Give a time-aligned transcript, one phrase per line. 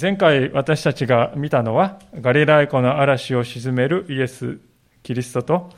[0.00, 4.58] 前回私たちが見たのは、ガリラヤ湖の嵐を鎮めるイエス・
[5.02, 5.70] キリストと、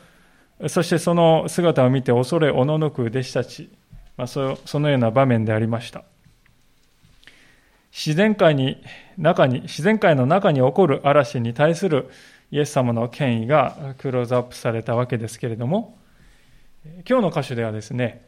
[0.69, 3.69] そしてその姿を見て恐れおののく弟子たち、
[4.15, 6.05] まあ、そのような場面でありました。
[7.91, 8.81] 自然界に、
[9.17, 12.09] 中に、自然界の中に起こる嵐に対する
[12.49, 15.97] イエス様の権威がクローズアップされたわけですけれども、
[17.05, 18.25] 今日の箇所ではですね、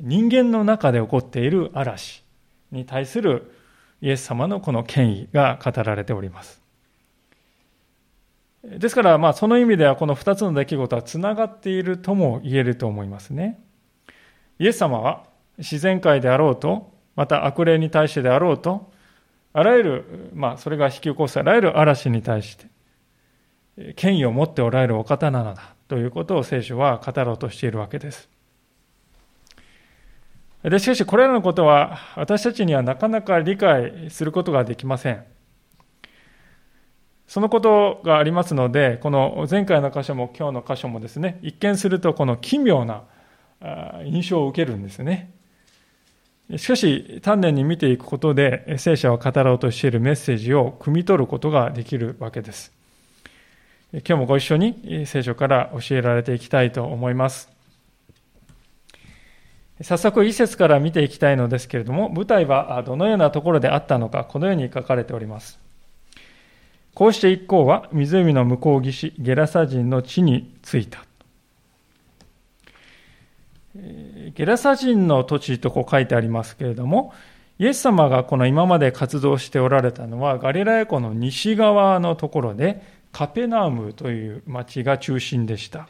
[0.00, 2.24] 人間の中で起こっている嵐
[2.72, 3.57] に対する
[4.00, 6.60] イエス様のこの権威が語られております。
[8.62, 13.60] ですから、まあ、その意味ではこの2つの出来事はつながっているとも言えると思いますね。
[14.58, 15.24] イエス様は
[15.58, 18.92] 自然界であろうと、また悪霊に対してであろうと、
[19.52, 22.66] あらゆる、まあ、それが引き起こすあらゆる嵐に対して、
[23.94, 28.28] 権威を持っておられるお方なのだということを聖書は語ろうとしているわけです。
[30.64, 35.24] でしかしこれらのことは私たちにはなかなか理解することができません。
[37.28, 43.04] そのことがありますので、この前回の箇所も今日の箇所もですね、一見するとこの奇妙な
[44.06, 45.34] 印象を受けるんですね。
[46.56, 52.72] しかし、丹念に見ていくことで、聖書は語ろうとしているメッセージを汲み取ることができるわけです。
[53.92, 57.57] 今日もご一緒に聖書から教えられていきたいと思います。
[59.80, 65.60] 早速一節から見ていきたいのですけれども、舞台はどのようなところであったのか、このように書かれております。
[66.94, 71.04] こうして一行は湖の向こう岸、ゲラサ人の地に着いた。
[74.34, 77.12] ゲラサ人の土地とこう書いてありますけれども、
[77.60, 82.82] イエス様がこの今まで活動しておられたのは、ガリラヤ湖の西側のところで、
[83.12, 85.88] カペナームという町が中心でした。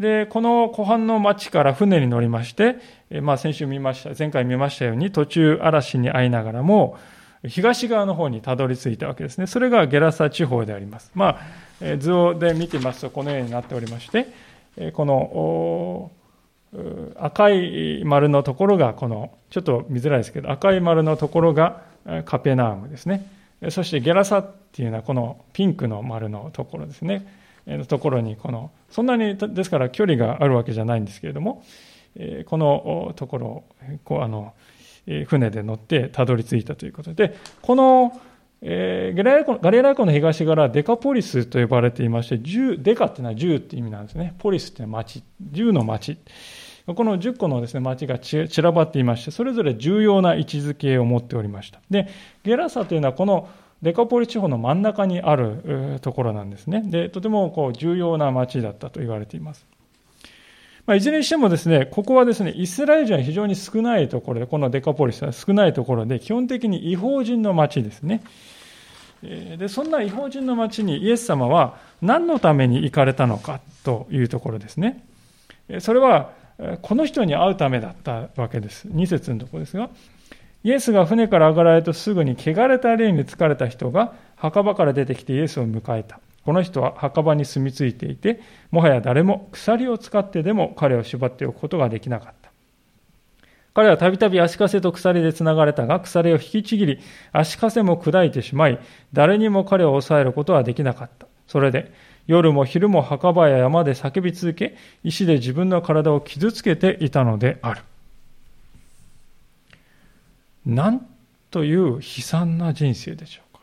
[0.00, 2.76] で、この湖畔の町から船に乗りまして、
[3.20, 6.96] まあ先週見ました、前回見ましたように途中嵐に遭いながらも、
[7.46, 9.46] 東側の方にたどり着いたわけですね。
[9.46, 11.10] それがゲラサ地方であります。
[11.14, 11.38] ま
[11.82, 14.26] あ、図で見てみますとこのようになっておりまして、
[14.92, 16.10] この
[17.18, 21.82] 赤い丸のところがこの、ちょっと見づらいですけど、赤い丸のところが
[22.24, 23.26] カペナームですね。
[23.68, 27.39] そしてゲラサっていうのはこのピンクの丸のところですね。
[27.86, 31.62] ところにこの、そんなにですから距離があるわけじゃないんですけれども、
[32.46, 33.64] このところを
[34.04, 34.54] こうあの
[35.26, 38.20] 船で乗ってたどり着いたということで、この
[38.62, 42.38] えー、ガリラ湖の東側デカポリスと呼ばれていまして、
[42.76, 44.34] デカっていうのは10って意味なんですね。
[44.38, 46.18] ポリスっていうのは町、10の町。
[46.86, 51.80] この10個のですね、町が散らばっていまして、それぞれ重要な位置づけを持っておりました。
[51.88, 52.08] で、
[52.42, 53.48] ゲラサというのはこの
[53.82, 56.82] デカポリ地方の真ん中にあるところなんですね。
[56.84, 59.66] で、とてもこう重要な町だったと言われています。
[60.86, 68.22] まあ、いずれにしてもですね、ここはですね、イスラエル人は非常に少ないところで、このデカポリスは少ないところで、基本的に違法人の町ですね。
[69.22, 75.04] で、そんな違法人の町にイエス様は何のために行かれたのかというところですね。
[75.78, 76.32] それは
[76.82, 78.88] この人に会うためだったわけです。
[78.88, 79.90] 2節のところですが、
[80.62, 86.20] イエスが船から上がられるとすぐに汚れた霊に疲れた人が墓場から出てきてイエスを迎えた。
[86.44, 92.50] この人は墓場に住み着いていて、もはや誰も鎖を使ってでも彼を縛っておくことができなかった。
[93.72, 96.98] 彼はたびたび足かせと鎖で繋がれたが、鎖を引きちぎり、
[97.32, 98.80] 足かせも砕いてしまい、
[99.12, 101.26] 誰にも彼を抑えることはできなかった。
[101.46, 101.92] それで、
[102.26, 107.82] 夜も昼も墓場や山で叫び続け、石で自分の体を傷つけていたのである。
[110.66, 111.06] なん
[111.50, 113.60] という悲惨な人生でしょうか。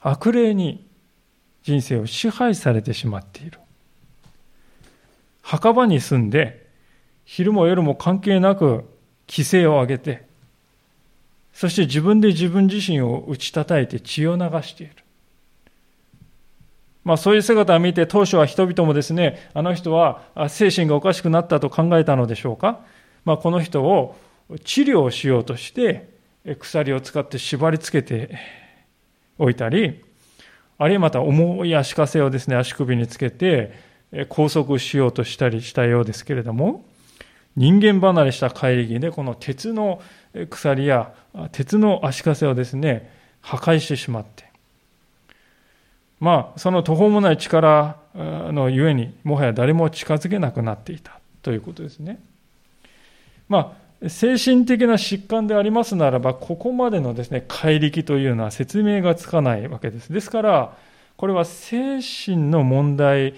[0.00, 0.86] 悪霊に
[1.62, 3.58] 人生を支配されてしまっている。
[5.42, 6.66] 墓場に住んで、
[7.24, 8.84] 昼も夜も関係なく
[9.28, 10.26] 規制を上げて、
[11.52, 14.94] そして自分で自分自身を打ち叩いて血を流している。
[17.04, 22.80] まあそういう姿を見て当初は人々もですね、あの人は精神がおかしくなったと考えたのでしょうか。
[23.24, 24.16] まあこの人を
[24.64, 26.08] 治療をしようとして
[26.58, 28.38] 鎖を使って縛り付けて
[29.38, 30.02] おいたり、
[30.78, 33.72] あるいはまた重い足かせをですね、足首につけて
[34.28, 36.84] 拘束しようとしたりしたようですけれども、
[37.56, 40.00] 人間離れした帰りでこの鉄の
[40.48, 41.12] 鎖や
[41.52, 44.44] 鉄の足かせをですね、破壊してしまって、
[46.20, 52.20] まあ、その途方もない力のゆえに、もはや誰も近づけなくなっていたということですね。
[53.48, 60.12] まあ、精神的な疾患でありますならば、ここまでのですね、怪力というのは説明がつかないわけです。
[60.12, 60.76] ですから、
[61.16, 63.34] これは精神の問題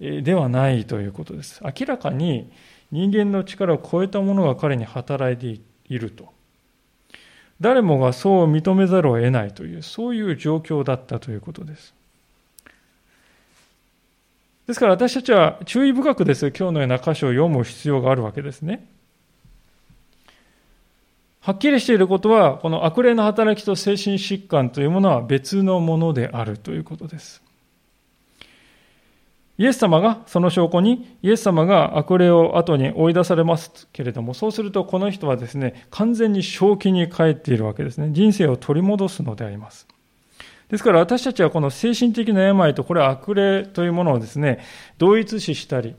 [0.00, 1.62] ではないということです。
[1.64, 2.50] 明らかに
[2.90, 6.30] 人間の力を超えたものが彼に働いていると。
[7.58, 11.94] 誰もがそう認めざるを得ないという、そういう状況だったということです。
[14.66, 18.86] ですから私たちは注意深くです今日のような箇所を読む必要があるわけですね。
[21.42, 27.42] はっきりしていることは、この悪霊の働きと精神疾患というものは別のものであるということです。
[29.58, 38.10] イエス様が、その証拠に、イエス様が悪霊を後に追い出されますけれども、そうするとこの人はですね、完全に正気に帰っているわけですね。
[38.12, 39.88] 人生を取り戻すのであります。
[40.68, 44.60] ですから私たちはこの精神的な病と、これは悪霊というものをですね、
[44.96, 45.96] 同一視したり、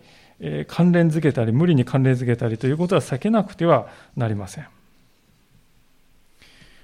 [0.67, 4.67] 関連づけたり、無理に関連づけたりということは避けなくてはなりません。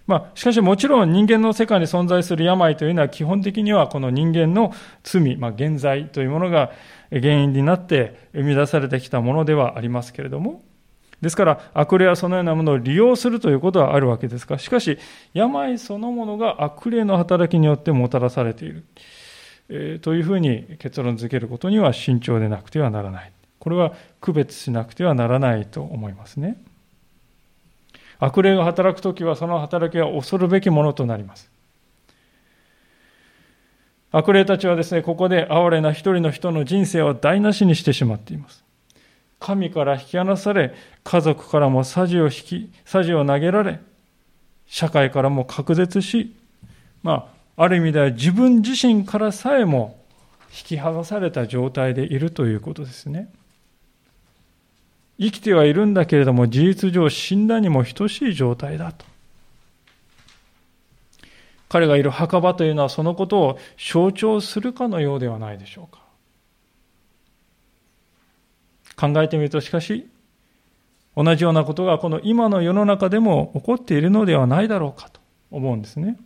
[0.10, 4.74] まあ、しかしもちろん人間の世界に存在する病というのは基本的にはこの人間の
[5.04, 6.72] 罪、まあ、現在というものが
[7.12, 10.64] 原因になって生み出されてきたものではありますけれども、
[11.22, 14.98] ですから悪霊はそのようなものを利用するということはあるわけですが、しかし
[15.36, 18.86] 病そのものが悪霊の働きによってもたらされている、
[19.70, 23.32] えー、というふうに結論付けることには慎重でなくてはならない。
[23.60, 26.58] これは区別しなくてはならないと思いますね。
[28.20, 31.50] 悪霊が働くときはその働きは恐るべきものとなります。
[34.12, 38.64] 悪霊たちはですね、ここで哀れな一人の人の人生を台無しにしてしまっています。
[39.40, 40.74] 神から引き離され、
[41.04, 43.80] 家族からもさじを引き、さじを投げられ、
[44.66, 46.36] 社会からも隔絶し、
[47.04, 50.00] まあ、ある意味では自分自身からさえも
[50.52, 53.30] 引き剥がされた状態でいるということですね。
[55.20, 59.06] 生きてはいるんだけれども事実上死んだにも等しい状態だと。
[61.68, 66.02] 彼がいる墓場というのはそのことを象徴するかのようではないでしょうか。
[68.96, 70.08] 考えてみるとしかし、
[71.16, 75.20] 同じようなことがこの今の世の中でも起こっているのではないだろうかと
[75.52, 76.18] 思うんですね。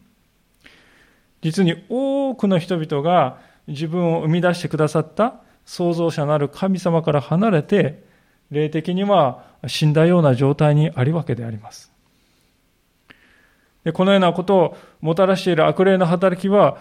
[1.42, 3.38] 実に多くの人々が
[3.68, 5.36] 自分を生み出してくださった
[5.66, 8.04] 創造者なる神様から離れて
[8.52, 11.92] 霊的には死んだような状態にあるわけであります。
[13.84, 16.78] でこのようなことをもたらしている悪霊の働きは、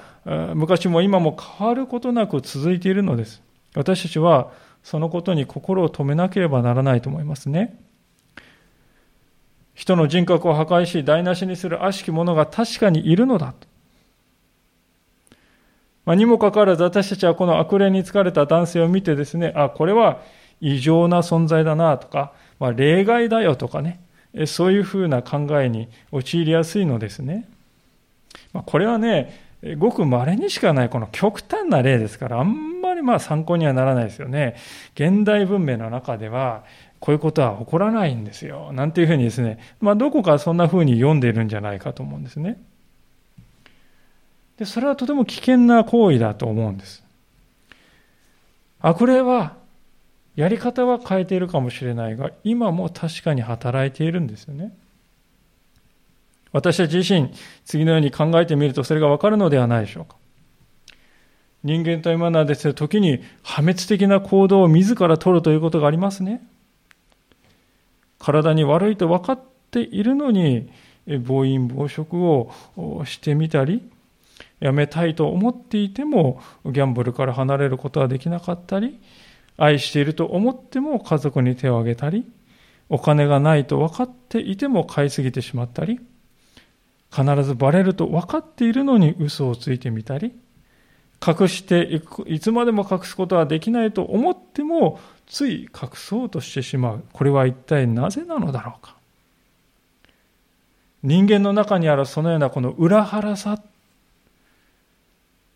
[0.55, 3.43] 昔も今も変わることなく続いているのです。
[3.75, 7.79] 私たちはそのことに心を止めなければならないと思いますね。
[9.75, 13.67] 人の人格を破壊し台無しにする悪しき者が確かにいるのだと。
[16.05, 20.21] まあ、にもかかわらず私たちはこの悪霊に疲れた男性を見てですね、あ、これは
[20.63, 24.01] 異常な存在だなとか、まあ、例外だよとかね、
[24.47, 27.47] そういうふうな考えに陥りやすいのですね。
[28.53, 29.41] まあ、これはね、
[29.77, 34.55] ごく稀にしかないこの極端な例ですから、あんまりまあ参考にはならないですよね。
[34.95, 36.63] 現代文明の中では、
[37.01, 38.73] こういうことは起こらないんですよ。
[38.73, 42.61] なんていうふうにですね、まあ、どこかそんなふうに読んでいるんじゃないかと思うんですね。
[44.59, 47.03] で、それはとても危険な行為だと思うんです。
[48.81, 49.62] 悪霊は
[50.35, 54.75] やり方は変えているかもしれないが、今も確かに働いているんですよね。
[56.53, 57.31] 私たち自身、
[57.65, 60.17] 次のように考えてみるとそれがわかるのではないでしょうか。
[61.65, 66.43] 人間というものはですね、時に破滅的な行動を自ら取るということがありますね。
[68.19, 70.71] 体に悪いと分かっているのに、
[71.25, 72.53] 暴飲暴食を
[73.05, 73.83] してみたり、
[74.61, 79.01] やめたいと思っていても、ギャンブルから離れることはできなかったり、
[79.57, 82.25] 愛していると思っても家族に手を挙げたり、
[82.89, 86.01] お金がないと分かっていても買いすぎてしまったり、
[87.11, 90.33] 必ずバレると分かっているのに嘘をついてみたり、
[91.25, 97.05] 隠していく、いつまでも隠すことはできないと思っても、つい隠そうとしてしまう。
[97.13, 98.97] これは一体なぜなのだろうか。
[101.03, 103.61] 人間の中にあるそのようなこの裏腹さ、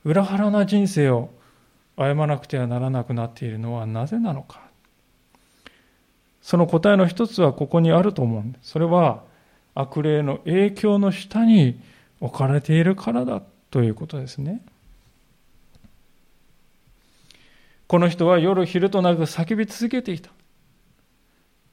[0.04, 1.30] 裏腹な人生を
[1.98, 4.60] 謝らなくてはならなくなっているのはなぜなのか。
[6.42, 8.70] その答えの一つはここにあると思うんです。
[8.70, 9.22] それは
[9.74, 11.80] 悪霊の影響の下に
[12.20, 14.62] 置かれているからだということですね。
[17.86, 20.30] この人は夜昼となく叫び続けていた。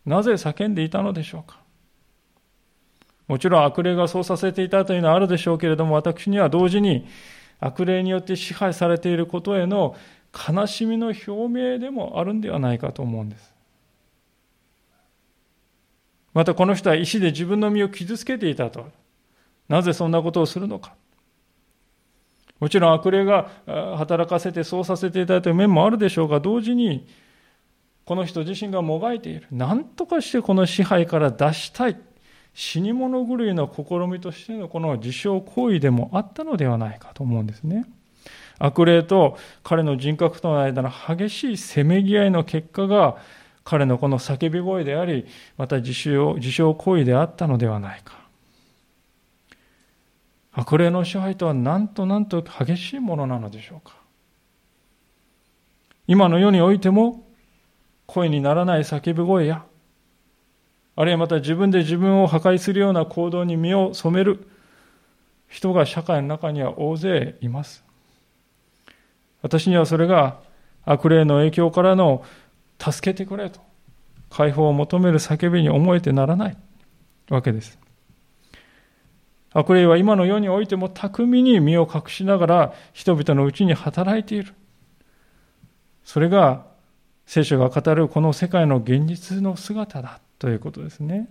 [0.06, 1.58] なぜ叫んでいたのでしょうか。
[3.28, 7.08] もちろん悪霊がそうさせていたというのはあるでしょうけれども、私には同時に
[7.66, 9.96] 悪霊によって支配されていることへの
[10.34, 13.54] 悲しみの表明でもあるんではないかと思うんです。
[16.34, 18.88] またこの人は石で自分の身を傷つけていたと。
[19.70, 20.94] なぜそんなことをするのか。
[22.60, 23.50] もちろん悪霊が
[23.98, 27.08] 働かせてそうさせていたという面もあるでしょうが、同時に
[28.04, 29.48] この人自身がもがいている。
[29.52, 31.98] 何とかしてこの支配から脱したい。
[32.54, 37.86] 死に物狂いの試みとしてのこの自傷行為でもあったのではないかと思うんですね。
[38.60, 43.18] 悪霊と彼の人格との間の激しいせめぎ合いの結果が
[43.64, 45.26] 彼のこの叫び声であり、
[45.58, 48.24] また自傷自傷行為であったのではないか。
[50.52, 53.96] 悪霊の支配とはなんとなんと激しいものなのでしょうか。
[56.06, 57.24] 今の世においても
[58.06, 59.66] 声にならない叫び声や、
[60.96, 64.48] あるいはまた自分で自分を破壊するような行動に身を染める
[65.48, 67.84] 人が社会の中には大勢います。
[69.42, 70.40] 私にはそれが
[70.86, 72.24] 悪霊の影響からの
[72.80, 73.60] 助けてくれと
[74.30, 76.58] 解放を求める叫びに思えてならない
[77.30, 77.78] わけです。
[79.52, 84.54] 悪霊は今の世においても巧みに身を隠しながら人々のうちに働いている。
[86.04, 86.66] それが
[87.26, 91.30] 聖書が語るこの世界の現実の姿だということですね。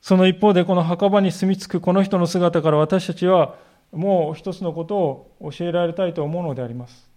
[0.00, 3.54] その一方でこの墓場に住み着くこの人の姿から私たちは
[3.92, 7.08] もう一つのことを教えられたいと思うのであります。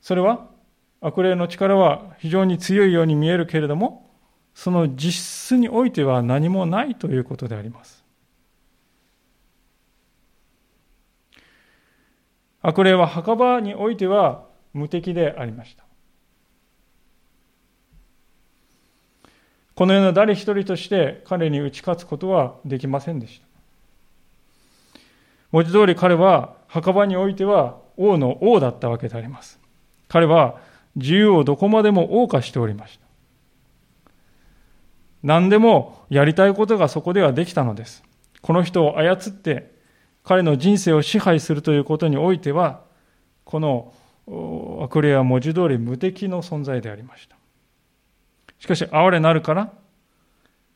[0.00, 0.46] それは
[1.00, 4.08] 悪霊の力は非常に強いように見えるけれども
[4.54, 8.01] その実質においては何もないということであります。
[12.62, 15.84] 悪霊は墓場においては無敵でありました。
[19.74, 23.46] このような誰一人として彼に打ち勝つことはできませんでした。
[25.50, 29.58] 文字通り彼は墓場においては王の王だったわけであります。
[30.08, 30.60] 彼は
[30.94, 33.06] 自由をどこまでも謳歌しておりました。
[35.22, 38.02] 何でもやりたいことがそこではできたのです。
[38.40, 39.71] この人を操って
[40.24, 42.82] 彼の人生を支配するということにおいては、
[43.44, 43.92] この
[44.82, 47.36] 悪霊は文字通り無敵の存在でありました。
[48.58, 49.72] しかし、哀れなるから、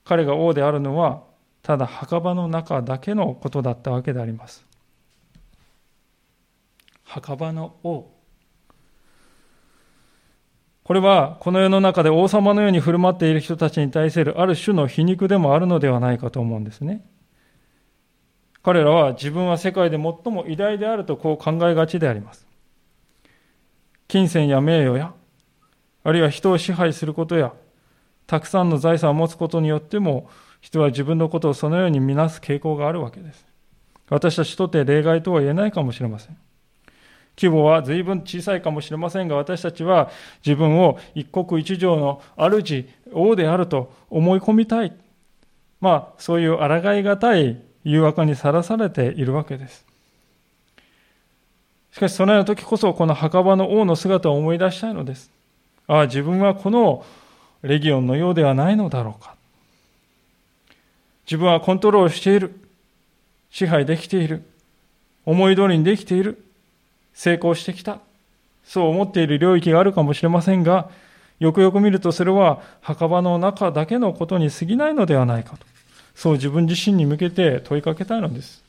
[0.05, 1.23] 彼が王であるのは、
[1.62, 4.67] ただ墓場の中だけのことだったわけであります。
[7.05, 8.11] 墓場の王。
[10.83, 17.05] これは、この世の中で王様のように振る舞っている人たちに対するある種の皮肉でもあるのではないかと思うんですね。
[18.67, 22.49] 彼らは自分は世界で最も偉大であるとこう考えがちであります。
[24.09, 25.15] 金銭や名誉や、
[26.03, 27.53] あるいは人を支配することや、
[28.27, 30.29] たくさんの財産を持つことによっても、
[30.61, 33.47] 人は自分のことをそのように見なす傾向があるわけです。
[34.09, 36.37] 私たちとて例外とは言えないかもしれません。
[37.41, 40.11] 規模は随分小さいかもしれませんが、私たちは
[40.45, 44.93] 自分を一国一城の主、王であると思い込みたい。
[45.81, 49.85] まあ、そういう抗いがたい誘惑にさらされているわけです。
[51.93, 55.31] しかし、そのような時こそ、この墓場の王の姿を思い出したいのです。
[55.87, 57.05] ああ、自分はこの
[57.62, 59.37] レギオンのようではないのだろうか。
[61.26, 62.59] 自分はコントロールしている。
[63.50, 64.43] 支配できている。
[65.25, 66.45] 思い通りにできている。
[67.14, 68.00] 成功してきた。
[68.64, 70.90] そう思っている領域があるかもしれませんが、
[71.38, 75.75] よくよく見るとそれは墓場の中だけのことに過ぎないのではないかと。
[76.17, 78.65] そう自分自身に向けて問いかけたいのです。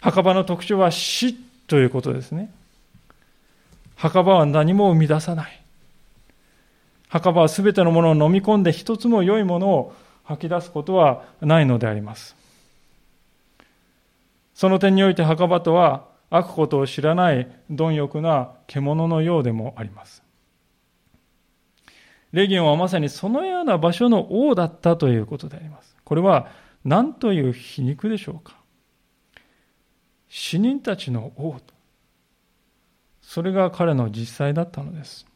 [0.00, 1.34] 墓場の特徴は死
[1.66, 2.52] ということですね。
[3.96, 5.60] 墓場は何も生み出さない。
[7.08, 9.94] 墓場は全てのものを飲み込んで一つも良いものを
[10.24, 12.36] 吐き出すことはないのであります。
[14.54, 20.22] その点において墓場とは悪ことを知らない貪欲な獣のようでもあります。
[22.32, 25.93] レギオンはまさにそのような場所の王だったということであります。
[26.04, 26.48] これは
[26.84, 28.56] 何という皮肉でしょうか？
[30.28, 31.74] 死人たちの王と。
[33.22, 35.26] それが彼の実際だったのです。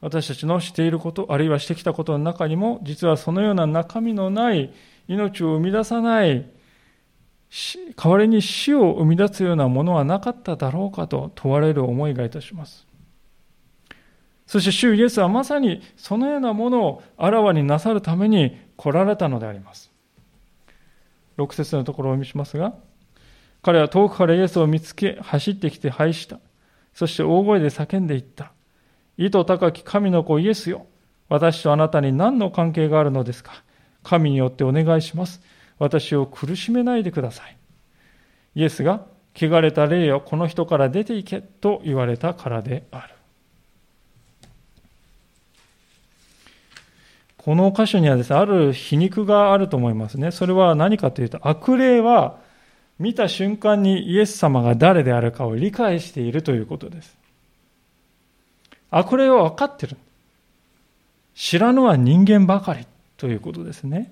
[0.00, 4.74] 私たちのしていること、あるいはしてきたことの中にも、実はそのような中身のない
[5.08, 6.46] 命を生み出さない、
[7.96, 12.86] 代わりに死を生み出すようなものはなかっただろうかと問われる思いがいたします。
[14.46, 19.90] そして主イエスはまさにそのようなものをあらわになさるために来られたのであります。
[21.38, 22.74] 6節のところをお見せしますが、
[23.62, 26.38] 彼は遠くからイエスを見つけ、走ってきて拝した。
[26.92, 28.52] そして大声で叫んでいった。
[29.16, 30.86] 意図高き神の子イエスよ。
[31.28, 33.64] 私とあなたに何の関係があるのですか
[34.02, 35.40] 神によってお願いします。
[35.78, 37.56] 私を苦しめないでください。
[38.54, 43.13] イエスが、汚れた霊よ、この人から出ていけと言われたからである。
[47.44, 50.30] この箇所にはですね、ある皮肉があると思いますね。
[50.30, 52.38] それは何かというと、悪霊は
[52.98, 57.14] 見た瞬間にイエス様が誰であるかを理解しているということです。
[58.90, 59.98] 悪霊は分かってる。
[61.34, 62.86] 知らぬは人間ばかり
[63.18, 64.10] ということですね。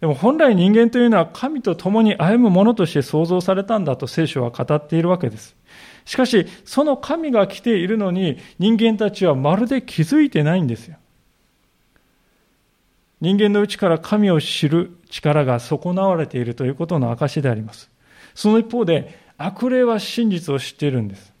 [0.00, 5.56] でも本来人間というのは神と共に歩むものとして創造されたんだと聖書は語っているわけです。
[6.04, 10.96] しかし、その神が来ているのに人間たちはまるで気づいてないんですよ。
[13.20, 17.90] 人間の内から神を知る力が損なわれているということの証であります。
[18.34, 21.32] その一方で、悪霊は真実を知っているんです。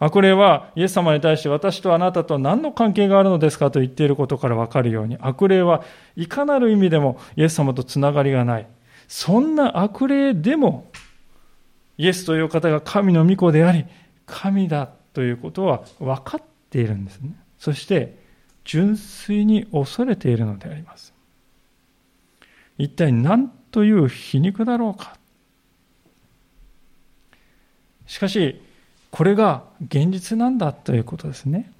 [0.00, 5.84] 悪霊はイエス様に対して私とあなたと何の関係があるのですかと言っていることからわかるように、悪霊は
[6.16, 8.66] いかなる意味でもイエス様とつながりがない。
[9.08, 10.90] そんな悪霊でも、
[11.98, 13.84] イエスという方が神の御子であり、
[14.24, 17.34] 神だということは分かっているんですね。
[17.58, 18.18] そして、
[18.64, 21.12] 純粋に恐れているのであります。
[22.78, 25.18] 一体何という皮肉だろうか。
[28.06, 28.62] しかし、
[29.10, 31.72] これが現実なんだということですね。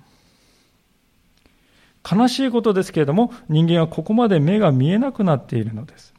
[2.10, 6.14] 悲しいことですけれども、人間はここまで目が見えなくなっているのです。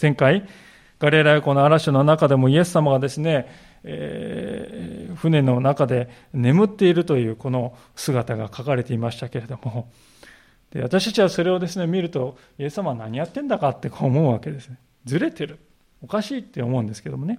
[0.00, 0.46] 前回、
[0.98, 3.48] ガレーラヤ湖の嵐の中でもイエス様がですね、
[3.84, 9.90] えー、船の中で眠っているというこの姿が書かれていましたけれども、
[10.70, 14.78] で私たちはそれをですね、見ると、イエス様は何やってんだかってこう思うわけですね。
[15.04, 15.58] ずれてる。
[16.02, 17.38] おかしいって思うんですけどもね。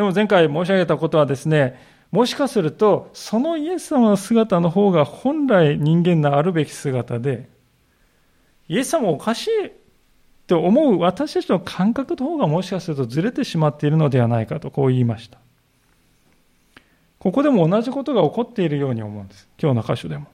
[0.00, 1.78] でも前回申し上げたことはですね、
[2.10, 7.50] もしかすると、そのイエス様の姿の方が本来人間のあるべき姿で、
[8.66, 9.50] イエス様おかしい
[10.46, 15.36] と思う私たちの感覚の方がもしかするとずれてしまっているのではないかとこう言いました。
[17.18, 19.50] ここでも同じことが起こっているように思うんです。
[19.62, 20.28] 今日の箇所でも。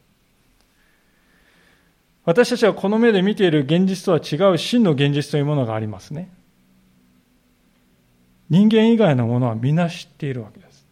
[2.24, 6.31] 私たちはこの目で見ている現実とは違う真の現実というものがありますね。
[8.48, 10.87] 人間以外のものは皆知っているわけです。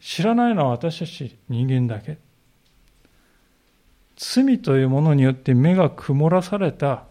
[0.00, 2.18] 知らないのは私たち人間だけ。
[4.16, 7.04] 罪というものによって目が曇らされた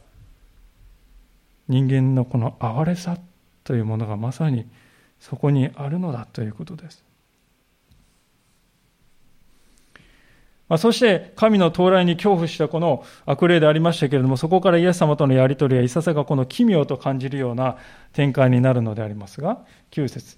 [1.68, 3.18] 人間のこの哀れさ
[3.64, 4.68] というものがまさに
[5.20, 7.05] そこにあるのだということです。
[10.68, 17.78] まあ、そして神の到来に恐怖したこの悪霊でありましたけれども、そこからイエス様とのやり取りやいささがこの奇妙と感じるような
[18.14, 19.60] 展開になるのでありますが、
[19.92, 20.38] 9節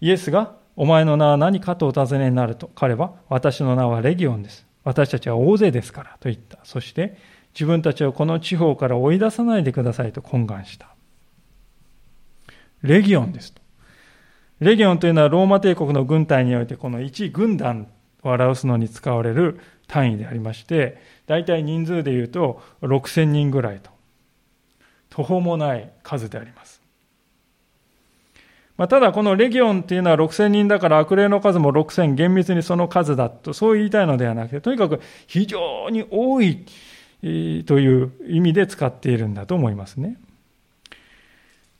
[0.00, 4.66] イエスが、お前の名は何かとお尋ねになると、彼は、私の名はレギオンです。
[4.84, 6.58] 私たちは大勢ですから、と言った。
[6.64, 7.16] そして、
[7.54, 10.88] 自分たちをこの地方から追い出さないでくださいと懇願した。
[12.82, 13.62] レギオンですと。
[14.60, 17.88] レギオンというのはローマ帝国の軍隊においてこの一軍団
[18.28, 23.90] を表すのに使われる単位でありまして、大体人数で言うと6000人ぐらいと、
[25.10, 26.86] 途方もない数であります。
[28.76, 36.66] まあ、ただこのレギオンっていうのは6000人だから悪霊の数も6000厳密にその数だとそう言いたいのではなくてとにかく非常に多い
[37.22, 37.26] と
[37.78, 40.18] いう意味で使っているんだと思いますね。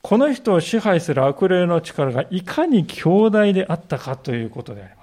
[0.01, 4.96] この人を支配する悪霊の力がいかに強大であったかということであります。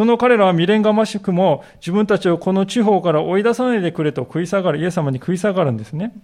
[0.00, 6.14] その彼らは未練がましくも自分たちをこの地方から追い出さないでくれと食い下がる、イエス様に食い下がるんですね。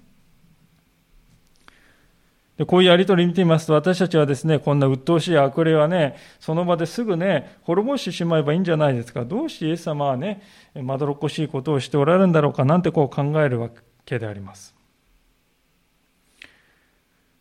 [2.56, 9.26] でこういうやりとり見てみますと、私たちはですね、こんな鬱陶しい悪霊はね、その場ですぐね、滅ぼしてしまえばいいんじゃないですか。
[9.26, 10.40] どうしてイエス様はね、
[10.74, 13.68] まどろっこしいことをしておられるんだろうかなんてこう考えるわ
[14.06, 14.74] けであります。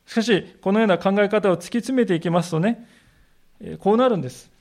[0.06, 2.86] しかし、このような考え方を突き詰めていきますとね、
[3.80, 4.54] こうなるんです。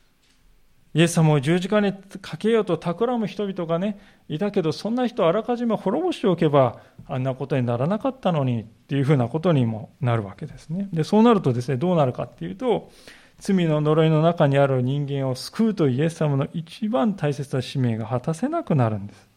[0.95, 6.79] イエス様を十字架にかけようと企む人々がね、いたけど、そんな人あらかじめ滅ぼしておけば、
[7.09, 10.89] あんなことにならなかったのにっていうふうなことにもなるわけですね。
[10.93, 12.93] で、そうなるとですね、どうなるかっていうと、
[13.41, 19.29] 罪の呪いの中にある人間を救うというイエス様の一番大切な使命が果たせなくなるんです。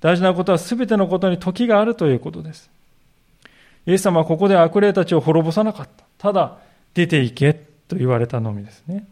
[0.00, 2.70] 大事なことは全てのことに時があるということです。
[3.86, 6.04] イエス様はここで悪霊たちを滅ぼさなかった。
[6.16, 6.58] ただ、
[6.94, 7.52] 出て行け
[7.86, 9.06] と言われたのみですね。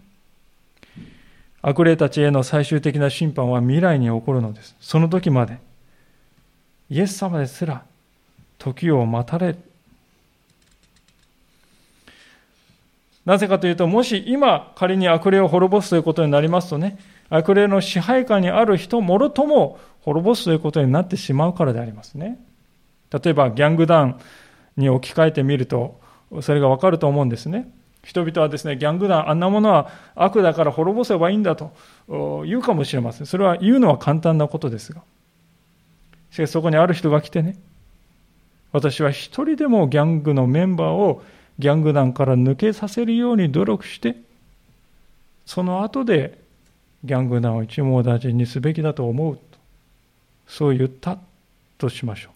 [1.62, 4.74] 悪霊たちへの最終的な審判は未来に起こるのです。
[4.80, 5.58] その時まで、
[6.90, 7.84] イエス様ですら、
[8.58, 9.58] 時を待たれる、
[13.24, 16.98] なぜかというと、もし今仮に悪霊を滅ぼすということになりますとね、
[17.30, 22.40] 悪霊の支配下にある人もろとも滅ぼすということになってしまうからでありますね。
[23.10, 24.20] 例えば、ギャング団
[24.76, 26.00] に置き換えてみると、
[26.40, 27.70] それがわかると思うんですね。
[28.04, 31.72] 人々はですね、ギャング団、あんなものは悪だから滅ぼせばいいんだと
[32.44, 33.26] 言うかもしれません。
[33.26, 35.02] それは言うのは簡単なことですが。
[36.30, 37.56] しかしそこにある人が来てね、
[38.72, 41.22] 私は一人でもギャングのメンバーを
[41.58, 44.16] ギャング団から抜けさせるように努力して、
[45.44, 46.40] その後で
[47.04, 49.42] ギャング団を一網打尽にすべきだと思うと、
[50.48, 51.18] そう言った
[51.78, 52.32] としましょう。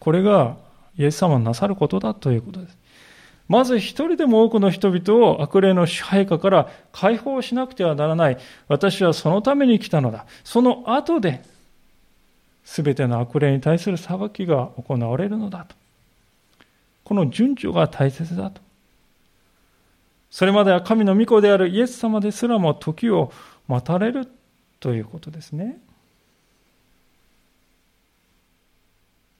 [0.00, 0.56] これが
[0.98, 2.76] イエス様のなさることだということです。
[3.48, 8.38] まず一人でも多くの人々を悪霊の支配下から解放しなくてはならない。
[8.68, 10.26] 私はそのために来たのだ。
[10.44, 11.42] その後で、
[12.62, 15.74] すべての悪霊に対する裁きが行われるのだと。
[17.04, 18.60] この順序が大切だと。
[20.30, 23.32] それまでは神の御子であるイエス様ですらも時を
[23.66, 24.28] 待たれる
[24.78, 25.80] ということですね。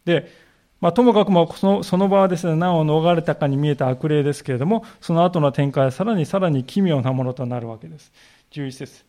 [0.07, 0.33] で、
[0.81, 8.13] まあ、ともかくもそのその場はですね、難を逃れたかに見えた悪霊ですけれども、その後の展開はさらにさらに奇妙なものとなるわけです。
[8.53, 9.05] 11節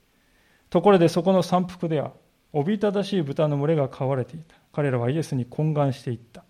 [0.69, 2.11] ところでそこの山腹では、
[2.53, 4.55] おびただしい豚の群れが飼われていた。
[4.73, 6.43] 彼らはイエスに懇願していった。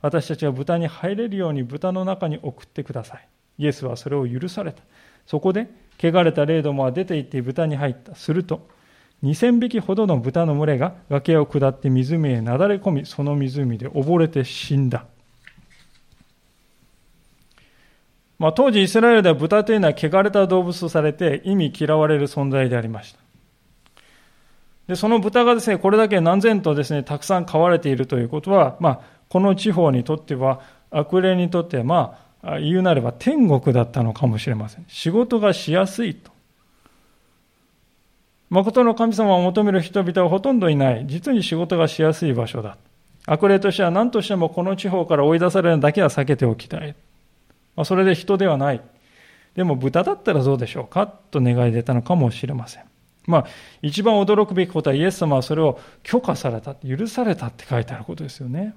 [0.00, 3.28] 私たちは豚に入れるように豚の中に送ってください。
[3.58, 4.82] イエスはそれを許された。
[5.26, 5.68] そこで、
[6.02, 8.14] 汚れた霊どもは出て行って豚に入った。
[8.14, 8.68] すると、
[9.22, 15.04] 2000匹ほどの豚の群れが崖を下って湖へなだれ込み、その湖で溺れて死んだ。
[18.38, 23.20] まあ、当時イスラエルでは豚というのは汚れた動物とされて意味嫌われる存在でありました。
[24.86, 34.86] で、その豚がですね、これだけ何千とですね、たくさん飼われているということは、まあ、この地方にとっては、悪霊にとっては、まあ、言うなれば天国だったのかもしれません。
[34.88, 36.32] 仕事がしやすいと。
[38.50, 41.06] 誠の神様を求める人々はほとんどいない。
[41.06, 42.76] 実に仕事がしやすい場所だ。
[43.26, 46.96] 悪霊としては何としてもこの地方から追い出されるだけは避けておきたい。
[47.76, 48.80] まあ、それで人ではない。
[49.54, 51.06] でも豚だったらどうでしょうか？
[51.06, 52.84] と願い出たのかもしれません。
[53.26, 53.46] まあ、
[53.82, 58.74] 一番驚くべきことはイエス様はそれを許可された、許されたって書いてあることですよね。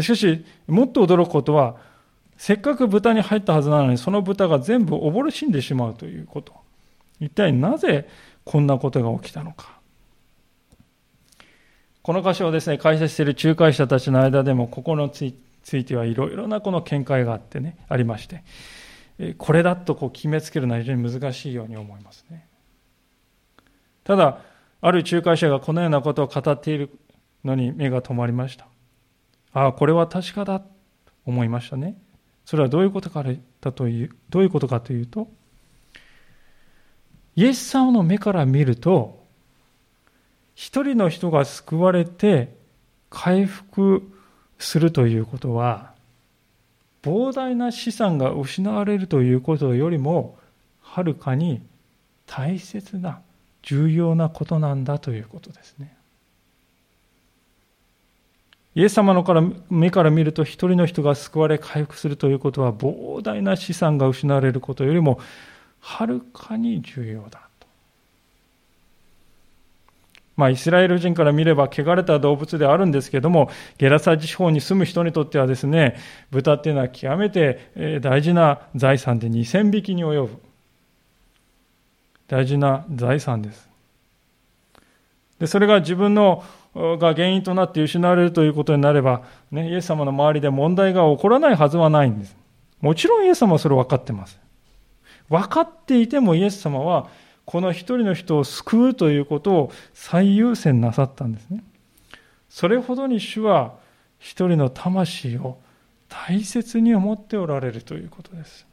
[0.00, 1.76] しかし、もっと驚くことは、
[2.40, 6.54] せっかく豚に入ったはずなのに、その豚が全部溺れ死んでしまうということ。
[7.20, 8.08] 一体なぜ
[8.46, 9.78] こんなことが起きたのか。
[12.00, 18.42] この箇所をですね、解説している仲介者たちの間でも、ここについてはいろいろなこの見解があってね、ありまして、
[19.36, 22.48] これだとこう決めつけるのは非常に難しいように思いますね。
[24.02, 24.38] ただ、
[24.80, 26.88] ある仲介者がこのようなことを語っている
[27.44, 28.66] のに目が止まりました。
[29.52, 30.66] ああ、これは確かだと
[31.26, 31.98] 思いましたね。
[32.44, 33.24] それはどういうことか
[33.60, 35.28] だという、どういうことかというと、
[37.36, 39.24] イエス様の目から見ると、
[40.54, 42.54] 一人の人が救われて
[43.08, 44.10] 回復
[44.58, 45.94] するということは、
[47.02, 50.38] 膨大な資産が失われるということよりも、
[50.82, 51.62] はるかに
[52.26, 53.20] 大切な、
[53.62, 55.96] 重要なことなんだということですね。
[58.80, 65.20] イエス様のから目から見ると一人の人が救われ回復するということは膨大な資産が失われることよりも
[65.80, 67.66] はるかに重要だと。
[70.38, 75.96] まあ、イスラエル人から見れば汚れた動物であるんですけども、ゲラサ地方に住む人にとってはですね、
[76.30, 80.38] 豚っていうのは極めて大事な財産で2000匹に及ぶ。
[82.28, 83.68] 大事な財産です。
[85.38, 86.42] で、それが自分の
[86.74, 92.36] が原因となって失われるということになれば、ね、イエス様の周りで問題が起こらないはずはないんです。
[92.80, 94.38] もちろんイエス様はそれを分かってます。
[95.28, 97.08] 分かっていてもイエス様は、
[97.44, 101.64] この一人の人を救うということを最優先なさったんですね。
[102.48, 103.74] それほどに主は
[104.18, 105.58] 一人の魂を
[106.08, 108.66] 大切に思っておられるということです。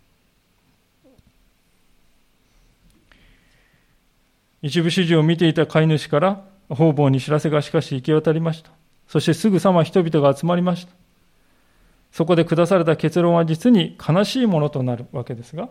[4.62, 8.72] 一部始終を見ていた飼い主から方々に知らせがしかし行き渡りました。
[9.08, 10.94] そしてすぐさま人々が集まりました。
[12.12, 15.70] そこで下された結論は実に悲しいものとなるわけですが、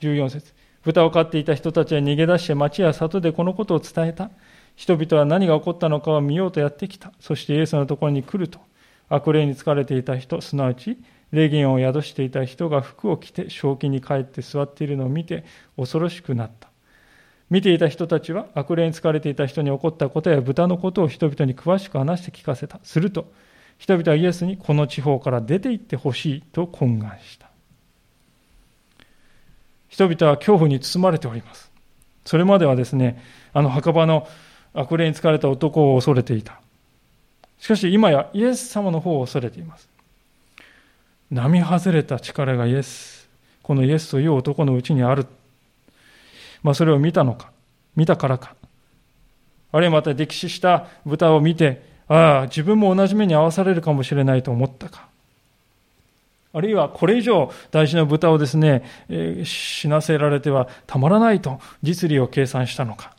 [0.00, 0.52] 14節
[0.82, 4.30] 豚を飼っていた人たちは逃げ出して町や里でこのことを伝えた。
[4.76, 7.12] 人々は何が起こったのかを見ようとやってきた。
[7.20, 8.60] そしてイエスのところに来ると、
[9.10, 10.96] 悪霊に疲れていた人、すなわち
[11.32, 15.44] 霊言を宿していた人が服を着て正気に帰って座っているのを見て
[15.76, 16.69] 恐ろしくなった。
[17.50, 22.78] 見ていた人たちは悪霊に疲れていた人に起こったことや豚のことを人々に詳しく話して聞かせた。
[22.84, 23.30] すると、
[23.76, 27.50] 人々はイエスにこの地方から出て行ってほしいと懇願した。
[29.88, 31.70] 人々は恐怖に包まれております。
[32.24, 33.20] それまではですね、
[33.52, 34.28] あの墓場の
[34.72, 36.60] 悪霊に疲れた男を恐れていた。
[37.58, 39.88] しかし今やイエス様の方を恐れています。
[41.30, 43.28] 並外れた力がイエス、
[43.62, 45.26] このイエスという男のうちにある
[46.62, 47.50] まあ、それを見たのか、
[47.96, 48.54] 見たからか、
[49.72, 55.08] あるいはまた溺死した豚を見て、ああ、自分も同じ目に遭わされるかもしれないと思ったか。
[56.52, 63.14] あるいはこれ以上大事な豚をですね、えー、死なせられてはたまらないと実利を計算したのか。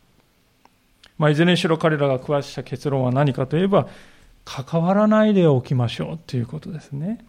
[1.18, 3.88] まあ、いずれにしろ彼らが詳した結論は何かといえば、
[4.44, 7.24] 関わらないでおきましょうということですね。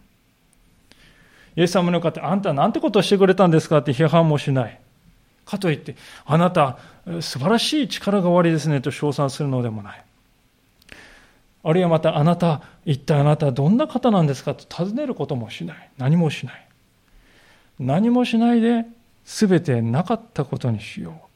[1.55, 4.79] イエス様に向かって、あんたなんてことをしてくれたんですかって批判もしない。
[5.45, 6.77] かといって、あなた、
[7.21, 10.03] 素晴らしい力がおありですねと称賛するのでもない。
[11.65, 15.89] あるいはまた、あなた、一体あなたはどんな方なんですかと尋ねることもしない。
[15.97, 16.67] 何もしない。
[17.79, 18.85] 何もしないで、
[19.25, 21.33] すべてなかったことにしよう。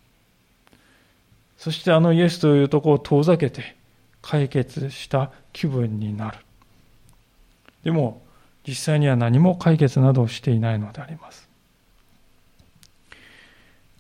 [1.58, 3.76] そしてあのイエスというとこを遠ざけて
[4.22, 6.38] 解決した気分になる。
[7.84, 8.22] でも、
[8.68, 11.47] 実際には何も解決などしていないのであります。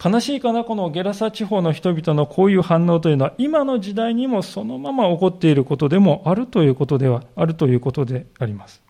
[0.03, 8.81] 悲しいかな、このゲラサ地方の人々のこういう反応というのは、今の時代にもそのまま起こっていることでもあるということでは、あるということであります。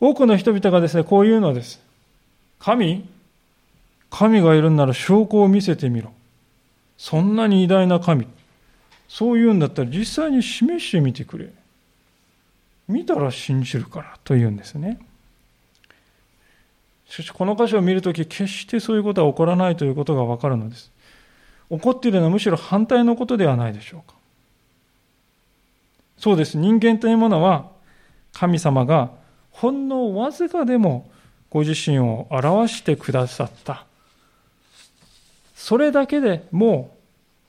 [0.00, 1.80] 多くの人々がですね、こういうのです。
[2.58, 3.06] 神？
[4.08, 6.12] 神がいるんなら証拠を見せてみろ。
[6.96, 8.26] そんなに偉大な神。
[9.08, 11.50] そういうんだったら実際に示してみてくれ。
[12.88, 14.98] 見たら信じるからというんですね。
[17.10, 20.92] しかしこの箇所を見るとき、決してそういうことは起こらないということがわかるのです。
[21.68, 24.16] 起こっているのはむしろ反対のことではないでしょうか。
[26.18, 26.56] そうです。
[26.56, 27.66] 人間というものは、
[28.32, 29.10] 神様が
[29.50, 31.10] ほんのわずかでも
[31.50, 33.86] ご自身を表してくださった。
[35.56, 36.96] それだけでも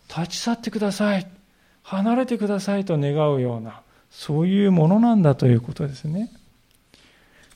[0.10, 1.28] う立ち去ってください。
[1.84, 6.32] 離れてくださいと願うような、そういうものなんだということですね。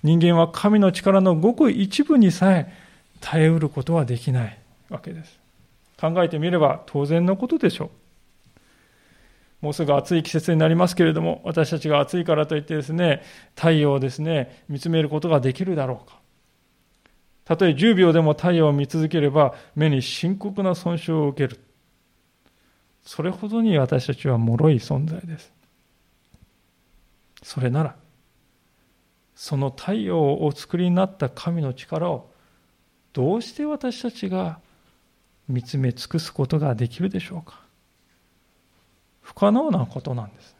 [0.05, 2.71] 人間は神の力のごく一部にさえ
[3.21, 5.39] 耐えうることはできないわけです。
[5.99, 9.65] 考えてみれば当然のことでしょう。
[9.65, 13.23] もうすぐ暑い季節になりますけれども、私たちが暑いからといってですね、
[13.55, 16.19] 太陽をですね、見つめることができるだろうか。
[17.43, 21.59] たとえ10秒でも太陽を見続ければ、目に深刻な損傷を受ける。
[23.03, 25.51] それほどに私たちは脆い存在です。
[27.41, 27.95] それなら、
[29.35, 32.31] その太陽をお作りになった神の力を
[33.13, 34.59] どうして私たちが
[35.47, 37.61] 見つめ尽くすことができるでしょうか。
[39.21, 40.55] 不可能なことなんです。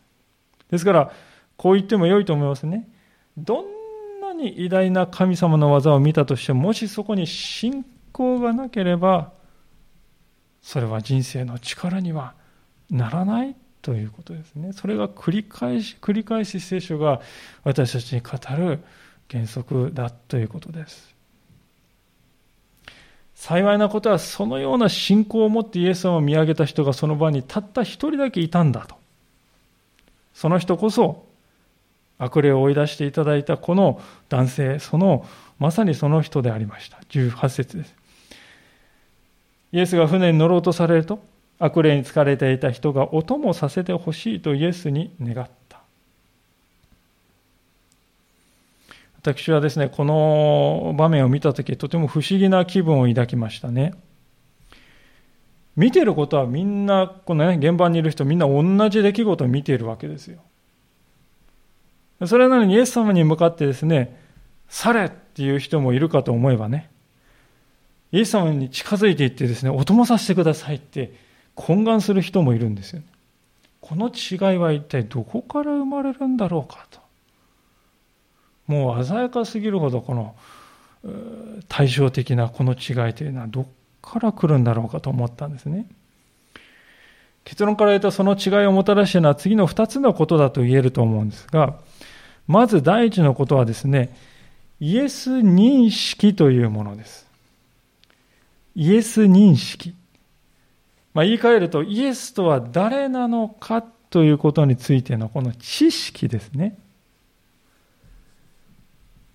[0.72, 1.12] ですから
[1.58, 2.90] こう言っても良いと思いますね。
[3.38, 3.66] どん
[4.22, 9.34] なに偉大な神様の技を見たとしてももしそこに信仰がなければ
[10.62, 12.34] それは人生の力には
[12.90, 13.56] ならない。
[13.86, 14.74] ということですね。
[14.74, 17.22] それが繰り返し、繰り返し聖書が
[17.64, 18.80] 私たちに語る
[19.30, 21.14] 原則だということです。
[23.36, 28.96] 幸いなことはそのような信仰を持ってイエス様を見上げた人がその場にたった一人だけいたんだと。
[30.34, 31.28] その人こそ
[32.18, 35.28] 悪霊を追い出していただいたこの男性、その
[35.60, 36.98] まさにその人でありました。
[37.12, 37.94] 18節です。
[39.74, 45.82] イエスが船に乗ろうとされると、悪霊に疲れていた人が音もさせてほしいとイエスに願った。
[49.22, 53.94] 私はですね、この場面を見たとき、とても不思議な気分を抱きましたね。
[55.76, 60.40] 見てることはみんな、このね、現場にいる人みんな同じ出来事を見ているわけですよ。
[62.26, 64.22] それなのにイエス様に向かってですね、
[64.70, 66.90] されっていう人もいるかと思えばね、
[68.12, 71.12] イエス様に近づいていってですね、お供させてくださいって
[71.56, 73.02] 懇願する人もいるんですよ、
[73.82, 77.00] この違いは一体どこから生まれるんだろうかと。
[78.68, 80.36] もう鮮やかすぎるほどこの
[81.68, 83.64] 対照的なこの違いというのはど
[84.02, 85.88] こから来るんだろうかと思ったんですね。
[87.44, 91.76] 結論から言うとその違いをもたらしているのは次の2つのことだと言えると思うんですが、
[92.48, 94.16] まず第一のことはですね、
[94.80, 97.28] イエス認識というものです。
[98.76, 99.94] イエス認識。
[101.16, 106.78] まあ、言い換えると、イエスとは誰なのかということについてのこの知識ですね。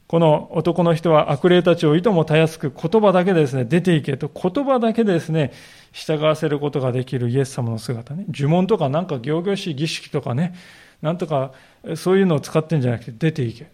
[0.06, 5.52] この男の人は悪霊たちをいともたやすく言葉だけでですね、出ていけと言葉だけでですね、
[5.92, 8.26] 従わせることができるイエス様の姿ね。
[8.28, 10.54] 呪文とかなんか行々しい儀式とかね、
[11.00, 11.52] なんとか
[11.96, 13.70] そういうのを使ってんじゃなくて出ていけ。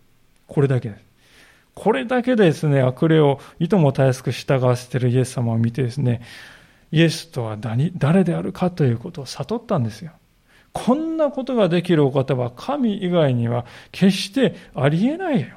[0.47, 1.05] これだけです。
[1.75, 6.21] これだけでですね、悪霊をいともたやすく従わせているイエス様を見てですね、
[6.97, 10.13] イエスとは誰であるかということを悟ったんですよ。
[10.73, 15.49] こんなことができるお方は神以外には決してありえないよ。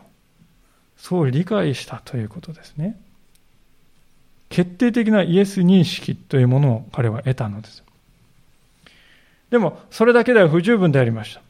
[0.98, 3.00] そう理解したということですね。
[4.50, 7.86] 決定的なイエス認識というものを彼は得たのです。
[9.50, 11.42] でも、それだけでは不十分でありました。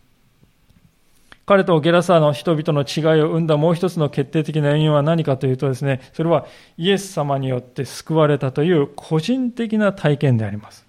[1.49, 6.45] 彼とゲラサーの人々の違いを生んだもう一つの決定的な原因は何かというとですね、それは
[6.77, 10.85] イエス様によって救われたという個人的な体験であります。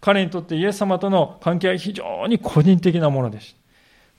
[0.00, 3.56] 彼にとってイエス様との関係は非常に個人的なものです。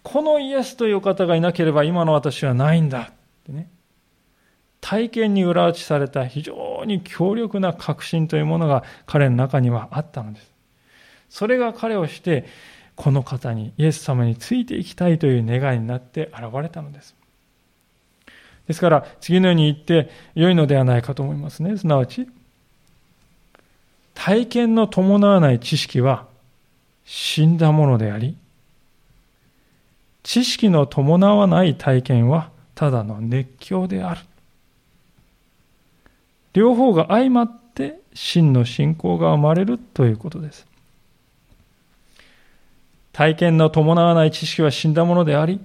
[0.03, 3.13] このイエスという方がいなければ今の私はないんだっ
[3.45, 3.69] てね。
[4.81, 10.51] 体験に裏打ちされた非常に強力な確信というものが彼の中にはあったのです。
[11.29, 12.45] それが彼をして、
[12.95, 17.15] この方に、イエス様についていきたいという願いになって現れたのです。
[18.67, 21.77] ですから、次のように言って良いのではないかと思いますね。
[21.77, 22.27] すなわち、
[24.13, 26.25] 体験の伴わない知識は
[27.03, 28.35] 死んだものであり、
[30.23, 34.21] 知識の伴わない体験はただの熱狂である。
[36.53, 40.65] 両方が相まって真の信仰が生まれるということです。
[43.15, 45.61] 体験の伴わない知識は死んだものであり、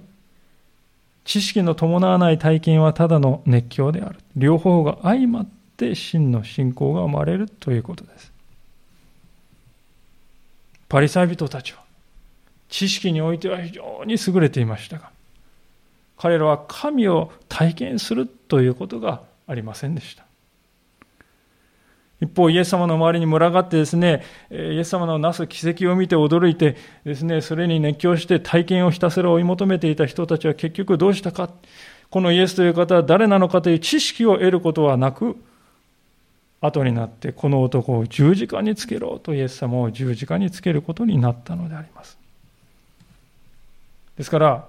[1.25, 4.19] 知識の伴わない体験はただの熱狂である。
[4.37, 8.31] 両方が相まって真の信仰が生まれるということです。
[10.87, 11.83] パリサイ人たちは
[12.69, 15.09] 知識においては非常に優れていましたが、
[16.17, 20.23] 彼らは神を体験するということがありませんでした。
[22.21, 31.49] 一方、イエス様の周りに群がってですね、イエス様のなす奇跡を見て驚いてですね、それに熱狂して体験をひたすら追い求めていた人たちは結局どうしたか。
[32.11, 35.35] このイエスという方は誰なのかという知識を得ることはなく、
[36.61, 42.19] 後になってこの男を十字架につけろとイエス様を十字架につけることになったのであります。
[44.15, 44.67] ですから、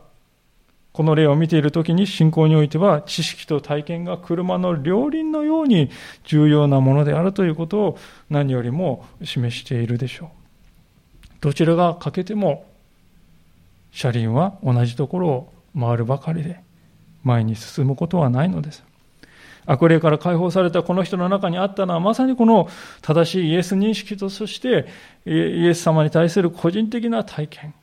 [0.93, 5.91] この例を見ているときに信仰においては知識と体験が車の両輪のように
[6.25, 10.29] 重要なものであるということを何よりも示しているでしょう。
[11.41, 12.67] どちらが欠けても
[13.91, 16.61] 車輪は同じところを回るばかりで
[17.25, 18.85] 前に進むことはないのです。
[19.65, 22.69] 悪霊から解放されたこの人の中にあったのはまさにこの
[23.01, 24.87] 正しいイエス認識とそして
[25.25, 27.75] イエス様に対する個人的な体験、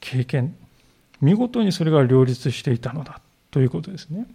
[0.00, 0.56] 経験
[1.22, 4.26] 見事にそれが両立していたのだということですね。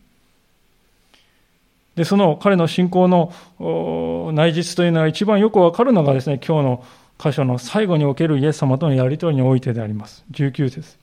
[1.96, 6.84] で、その彼の信仰の内実というのが一番よくわかるのがですね、今日の
[7.20, 10.24] 箇所の最後におけるイエス様とのやりとりにおいてであります。
[10.32, 10.98] 19節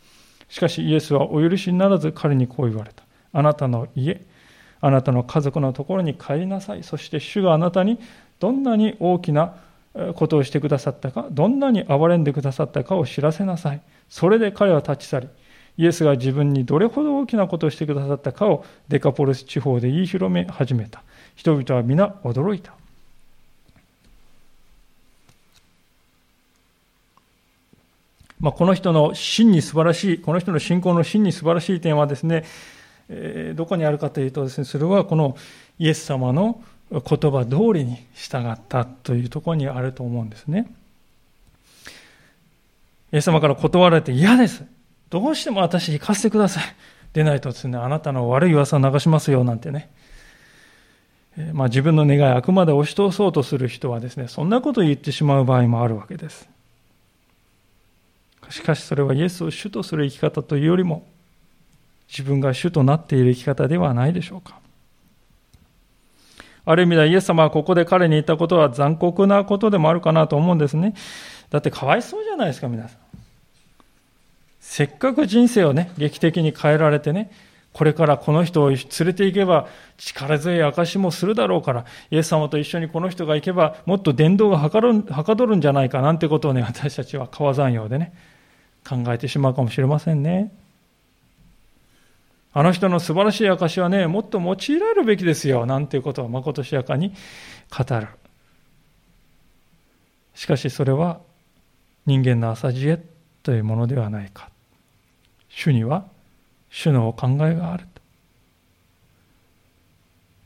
[0.49, 3.03] しかしイエスはお許しにならず彼にこう言われた。
[3.33, 4.23] あなたの家、
[4.81, 6.85] あなたの家族のところに帰りなさい。
[6.85, 7.99] そして主があなたに
[8.38, 9.57] どんなに大きな
[10.14, 13.81] ことをしてくださったか、どんなに憐れんでくださったかを知らせなさい。
[14.09, 15.29] それで彼は立ち去り、
[15.77, 21.03] イエスが自分にどれほど大きなことをしてくださったかをデカポルス地方で言い広め始めた。
[21.35, 22.75] 人々は皆驚いた。
[28.41, 32.45] まあ、この人の真に素晴らしい、この人の信仰の真に素晴らしい点はですね、
[33.09, 35.37] えー、どこにあるかというとですね、それはこの
[35.79, 40.71] イエス様の言葉通りに従ったというところにあると思うんですね。
[43.13, 44.65] イエス様から断られて嫌です。
[45.11, 46.64] どうしても私行かせてください。
[47.12, 49.90] でないとですね、あなたの悪い噂を流しますよなんてね。
[51.53, 56.49] まあ、自分の願い、あくまで押し通そうとする人はですね、そんなことを言ってしまう場合もあるわけです。
[58.51, 61.07] しかしそれはイエスを主とする生き方というよりも、
[62.09, 64.59] 自分が主となっている生き方ではないでしょうか。
[66.67, 70.95] ある意味ではイエス様はここで彼に言ったことは残酷なことでもあるかなと思うんですね。
[71.51, 72.98] だってかわいそうじゃないですか、皆さん。
[74.75, 77.31] せっかく人生をね、劇的に変えられてね、
[77.72, 79.68] これからこの人を連れて行けば
[79.98, 88.14] 力強い証もするだろうから、イエス様と一緒にこの人が行けばもっと伝道がはかるはかどるんじゃないかなんてことをね、私たちは川山用でね、
[88.85, 90.52] 考えてしまうかもしれませんね。
[92.52, 97.14] あの人の素晴らしい証はね、もっと用いられるべきですよ、なんていうことをまことしやかに
[97.70, 98.08] 語る。
[100.35, 101.20] しかしそれは
[102.06, 103.00] 人間の浅知恵
[103.44, 104.50] というものではないか。
[105.55, 106.05] 主には
[106.69, 108.02] 主のお考えがあると。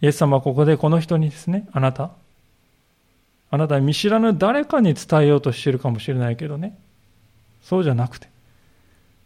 [0.02, 2.10] イエス様はここでこの人にですね、あなた、
[3.50, 6.78] あなたは見知らぬ誰かに伝えようとしているかもしれないけどね、
[7.62, 8.28] そうじゃなくて、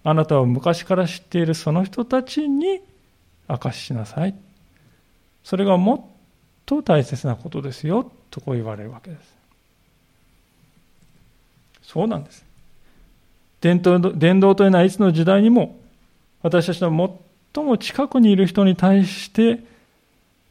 [0.04, 2.80] あなたは昔から知っているその人たちに
[3.48, 4.34] 明かししなさい。
[5.44, 6.00] それがもっ
[6.64, 9.34] と大切なことですよ、とこう言われるわけです。
[11.82, 12.51] そうなんです。
[13.62, 15.78] 伝統伝道というのはいつの時代にも
[16.42, 17.18] 私たちの
[17.54, 19.60] 最も近くにいる人に対して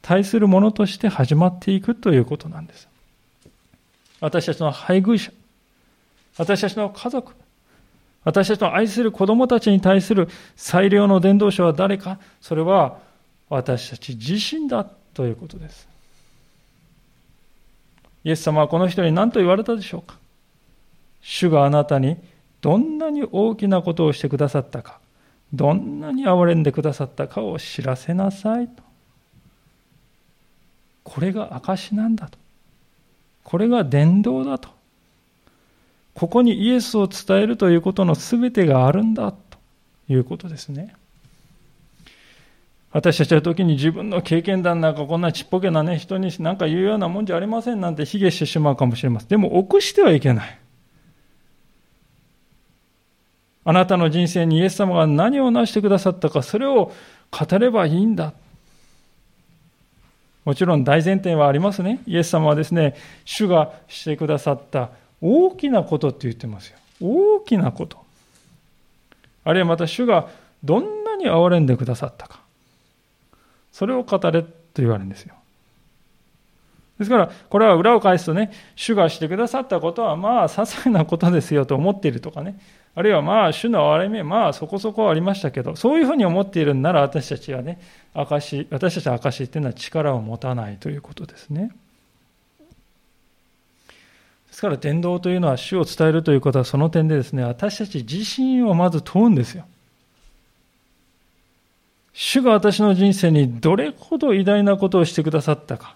[0.01, 2.87] 対するものとして始まっていくということなんです。
[4.21, 5.31] 私たちの配偶者、
[6.37, 7.33] 私たちの家族、
[8.23, 12.99] 私たちの愛する子供たちに対する最良の伝道者は誰かそれは
[13.49, 15.87] 私たち自身だということです。
[18.23, 20.15] イエス様はこの人に何と言われたでしょうか
[21.21, 22.17] 主があなたに
[22.61, 24.99] どんなに大きなことをしてくださったか、
[25.53, 28.83] どんなに憐れんでくださったかを知らせなさいと。
[31.03, 32.37] これが証なんだと。
[33.43, 34.69] これが伝道だと。
[36.13, 39.37] ここにイエスを伝えるということの全てがあるんだと
[40.09, 40.95] いうことですね。
[42.91, 49.29] 私たちは時に自分の経験談なんかこんなちっぽけなね、人に何か言うようなもんじゃありませんなんて卑下してしまうかもしれません。
[49.29, 50.60] でも、臆してはいけない。
[53.63, 56.91] あなたの人生にイエス様が何を成してくださったか、それを
[57.31, 58.33] 語ればいいんだ。
[60.43, 62.01] もちろん大前提はありますね。
[62.07, 62.95] イエス様はですね、
[63.25, 64.89] 主がしてくださった
[65.21, 66.77] 大きなことって言ってますよ。
[66.99, 68.03] 大きなこと。
[69.43, 70.29] あるいはまた主が
[70.63, 72.39] どんなに憐れんでくださったか。
[73.71, 75.35] それを語れと言われるんですよ。
[77.01, 82.59] ですから、これは裏を返すとね、主がしてくださったことはまあ、些細なことですよと思っているとかね、
[82.93, 87.81] あるいはまあ、主の憐れみ、まあ、そこそこありましたけど、そういうふうに思っているんなら、私たちはね、
[88.13, 91.71] 証、私たちは証っていうのは力を持たないということですね。
[94.49, 99.65] ですから、伝道というのは主を伝えるということは、その点でですね、私たち自身をまず問うんですよ。
[102.13, 105.95] 主が私の人生にどれほど偉大なことをしてくださったか。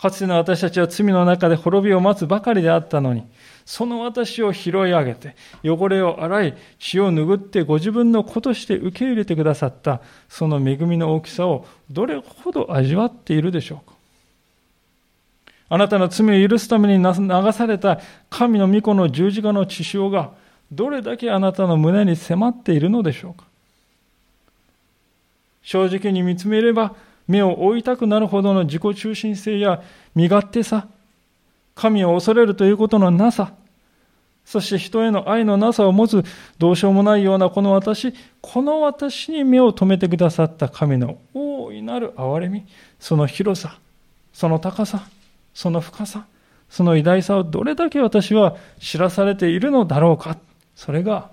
[0.00, 3.24] かつての私たちは罪の中で滅びを待つばかりであったのに、
[3.66, 13.94] その私を拾い上げて、汚れを洗い、血を拭ってご自分の子として受け入れてくださった、その恵みの大きさをどれほど味わっているでしょうか。
[15.68, 20.30] あなたの罪を許すために流された神の御子の十字架の血潮が、
[20.72, 23.44] どれだけあなたの胸に迫っているのでしょうか。
[25.62, 26.94] 正直に見つめれば、
[27.30, 29.80] 目を追いたくなるほどの自己中心性や
[30.16, 30.88] 身勝手さ、
[31.76, 33.52] 神を恐れるということのなさ、
[34.44, 36.24] そして人への愛のなさを持つ
[36.58, 42.66] どうしようもないようなこの私、この私に目を留めてくださった神の大いなる憐れみ、
[42.98, 43.78] その広さ、
[44.32, 45.06] その高さ、
[45.54, 46.26] その深さ、
[46.68, 50.36] その偉大さをどれだけ私は知らされているのだろうか。
[50.74, 51.30] それが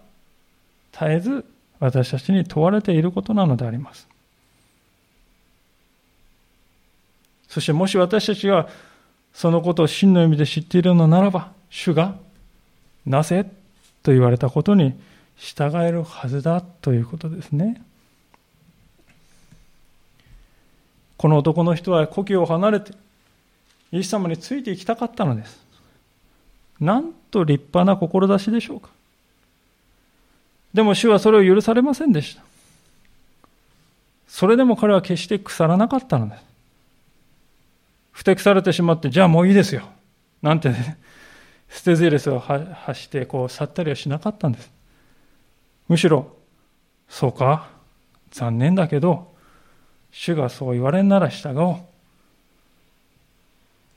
[0.92, 1.46] 絶えず
[1.80, 4.08] 私たちに問われていることなのであります。
[7.48, 8.68] そしてもし私たちが
[9.34, 12.16] そのことを真の意味で知っているのならば、主が
[13.06, 13.46] なぜ
[14.04, 15.00] と言われたことに
[15.38, 17.82] 従えるはずだということですね。
[21.18, 22.94] この男の人は故郷を離れて、
[23.92, 25.60] イエス様についていきたかったのです。
[26.80, 28.90] なんと立派な志でしょうか。
[30.74, 32.44] でも主はそれを許されませんでした。
[34.28, 36.44] それでも彼は決して腐らなかったのです。
[38.18, 39.84] 不適されてしまって、じゃあもういいですよ。
[40.42, 40.98] なんてね、
[41.70, 44.72] 捨てゼレスを発して、こう、去ったりはしなかったんです。
[45.88, 46.36] むしろ、
[47.08, 47.68] そうか、
[48.32, 49.36] 残念だけど、
[50.10, 51.78] 主がそう言われんなら従おう。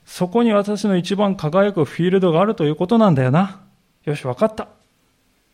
[0.05, 3.61] そこに私の一番輝くフィールドがあるということなんだよな。
[4.05, 4.67] よし、わかった。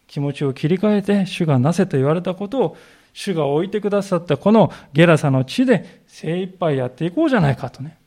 [0.08, 2.78] 気持ちを切り替えて、主がなせと言われたことを、
[3.14, 7.98] 主が置いてくださったこのゲラサの地で精一杯やっていこうじゃないかとね。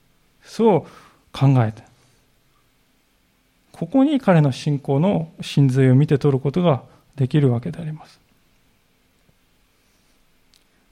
[0.43, 0.82] そう
[1.32, 1.82] 考えて。
[3.72, 6.82] ここに彼の信仰の真髄を見て取ることが
[7.16, 8.20] できるわけであります。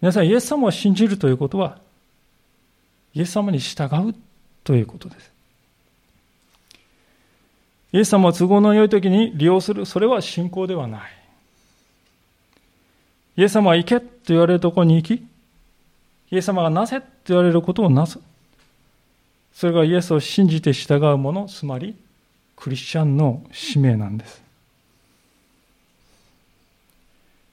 [0.00, 1.78] 皆さん、イエス様を信じるということは、
[3.14, 4.14] イエス様に従う
[4.64, 5.32] ということです。
[7.92, 11.00] イエス様を都合の良い時に利用する、それは信仰ではない。
[13.36, 15.14] イエス様は行けと言われるところに行き、
[16.30, 18.18] イエス様がなせと言われることをなす。
[19.58, 21.96] それがイエスを信じて従う者、つまり
[22.54, 24.40] クリスチャンの使命なんです。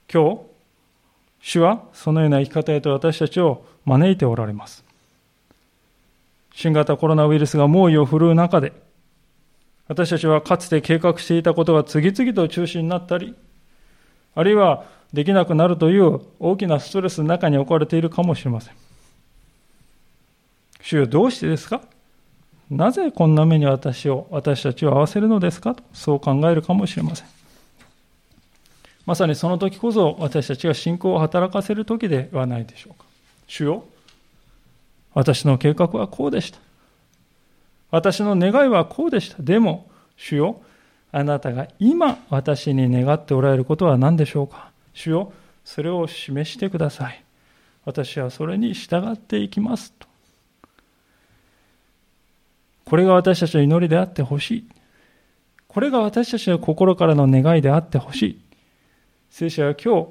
[0.08, 0.40] 今日、
[1.40, 4.84] 主はそのような生き方へと私たちを招いておられます。
[6.54, 8.72] 新型コロナウイルスが猛威を振るう中で、
[9.88, 13.34] 私たちはかつて計画していたことが次々と中止になったり、
[14.36, 18.74] あるいはできなくなるという大きなストレスの中に置かれているかもしれません。
[20.82, 21.82] 主よどうしてですか？
[22.70, 25.74] なぜこんな目に私を、私たちを合わせるのですか？
[25.74, 27.26] と、そう考えるかもしれません。
[29.04, 33.04] まさにその時こそ私たちが信仰を働かせる時ではないでしょうか。
[33.46, 33.84] 主よ、
[35.14, 36.58] 私の計画はこうでした。
[37.90, 39.42] 私の願いはこうでした。
[39.42, 40.60] でも、主よ、
[41.12, 44.70] あなたが今私に願っておられることは何でしょうか？
[44.92, 45.32] 主よ
[45.64, 47.22] それを示してください
[47.84, 50.05] 私はそれに従っていきますと
[52.86, 54.68] これが私たちの祈りであってほしい。
[55.66, 58.40] これが私たちの心からの願いであってほしい。
[59.28, 60.08] 聖書は今日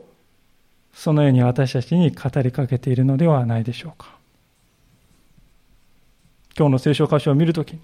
[0.93, 4.17] そのように私たちに語りかけているのではないでしょうか。
[6.57, 7.79] 今日の聖書箇所を見るとき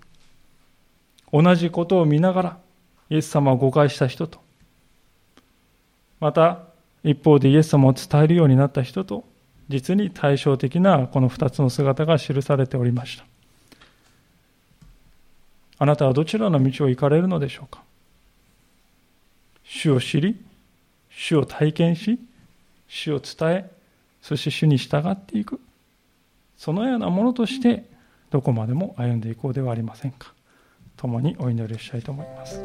[1.32, 2.58] 同じことを見ながら
[3.10, 4.40] イエス様を誤解した人と、
[6.20, 6.60] また
[7.04, 9.24] 一方でイエス様を伝えるようになった人と、
[9.70, 13.31] 実に対照的なこの2つの姿が記されておりました。
[15.82, 17.82] あなたはどちらの道を行かれるのでしょうか？
[19.64, 20.40] 主を知り、
[21.10, 22.20] 主を体験し、
[22.88, 23.72] 主を伝え、
[24.22, 25.60] そして主に従っていく。
[26.56, 27.84] そのようなものとして、
[28.30, 30.34] どこまでも歩んでいこうではありませんか？
[30.98, 32.62] 共にお祈りしたいと思います。